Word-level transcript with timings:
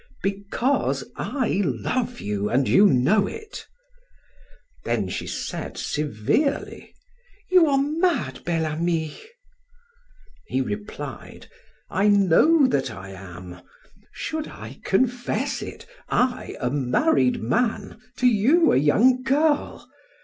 "Because 0.23 1.03
I 1.15 1.61
love 1.63 2.19
you 2.21 2.49
and 2.49 2.67
you 2.67 2.87
know 2.87 3.27
it" 3.27 3.67
Then 4.83 5.09
she 5.09 5.27
said 5.27 5.77
severely: 5.77 6.95
"You 7.51 7.67
are 7.67 7.77
mad, 7.77 8.43
Bel 8.43 8.65
Ami!" 8.65 9.15
He 10.47 10.59
replied: 10.59 11.51
"I 11.91 12.07
know 12.07 12.65
that 12.65 12.89
I 12.89 13.11
am! 13.11 13.61
Should 14.11 14.47
I 14.47 14.79
confess 14.83 15.61
it 15.61 15.85
I, 16.09 16.55
a 16.59 16.71
married 16.71 17.39
man, 17.43 17.99
to 18.17 18.25
you, 18.25 18.71
a 18.73 18.77
young 18.77 19.21
girl? 19.21 19.87